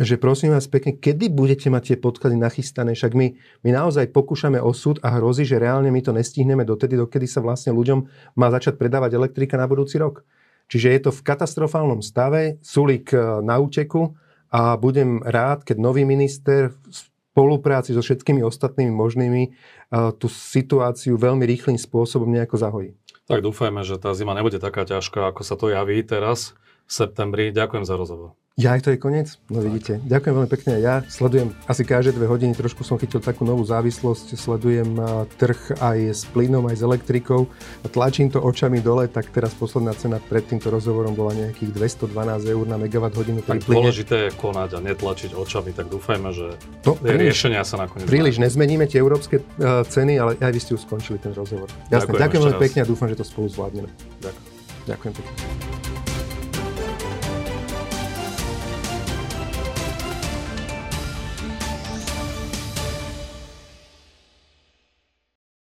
[0.00, 4.56] že prosím vás pekne, kedy budete mať tie podklady nachystané, však my, my naozaj pokúšame
[4.56, 8.48] o súd a hrozí, že reálne my to nestihneme dotedy, dokedy sa vlastne ľuďom má
[8.48, 10.24] začať predávať elektrika na budúci rok.
[10.70, 14.14] Čiže je to v katastrofálnom stave, Sulík uh, na úteku,
[14.50, 21.14] a budem rád, keď nový minister v spolupráci so všetkými ostatnými možnými uh, tú situáciu
[21.14, 22.90] veľmi rýchlým spôsobom nejako zahojí.
[23.30, 26.58] Tak dúfajme, že tá zima nebude taká ťažká, ako sa to javí teraz
[26.90, 27.54] v septembri.
[27.54, 28.34] Ďakujem za rozhovor.
[28.60, 29.40] Ja aj to je koniec?
[29.48, 30.04] No vidíte.
[30.04, 31.00] Ďakujem veľmi pekne ja.
[31.08, 34.36] Sledujem asi každé dve hodiny, trošku som chytil takú novú závislosť.
[34.36, 35.00] Sledujem
[35.40, 37.48] trh aj s plynom, aj s elektrikou.
[37.88, 42.64] Tlačím to očami dole, tak teraz posledná cena pred týmto rozhovorom bola nejakých 212 eur
[42.68, 43.40] na megawatt hodinu.
[43.40, 43.80] Tak plyne.
[43.80, 46.52] dôležité je konať a netlačiť očami, tak dúfajme, že
[46.84, 48.44] to, príliš, riešenia sa nakoniec Príliš dá.
[48.44, 51.72] nezmeníme tie európske uh, ceny, ale aj vy ste už skončili ten rozhovor.
[51.88, 53.88] Jasne, ďakujem, ďakujem veľmi pekne a dúfam, že to spolu zvládneme.
[54.20, 54.44] Ďakujem.
[54.84, 55.89] Ďakujem pekne.